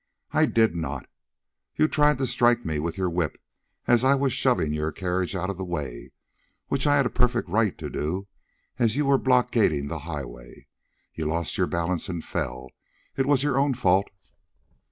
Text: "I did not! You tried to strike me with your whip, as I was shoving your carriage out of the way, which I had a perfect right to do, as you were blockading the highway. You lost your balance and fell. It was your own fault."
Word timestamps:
"I 0.31 0.47
did 0.47 0.75
not! 0.75 1.05
You 1.75 1.87
tried 1.87 2.17
to 2.17 2.25
strike 2.25 2.65
me 2.65 2.79
with 2.79 2.97
your 2.97 3.07
whip, 3.07 3.39
as 3.85 4.03
I 4.03 4.15
was 4.15 4.33
shoving 4.33 4.73
your 4.73 4.91
carriage 4.91 5.35
out 5.35 5.51
of 5.51 5.59
the 5.59 5.63
way, 5.63 6.09
which 6.69 6.87
I 6.87 6.97
had 6.97 7.05
a 7.05 7.09
perfect 7.11 7.47
right 7.47 7.77
to 7.77 7.87
do, 7.87 8.25
as 8.79 8.95
you 8.95 9.05
were 9.05 9.19
blockading 9.19 9.89
the 9.89 9.99
highway. 9.99 10.65
You 11.13 11.27
lost 11.27 11.55
your 11.59 11.67
balance 11.67 12.09
and 12.09 12.23
fell. 12.25 12.71
It 13.15 13.27
was 13.27 13.43
your 13.43 13.59
own 13.59 13.75
fault." 13.75 14.09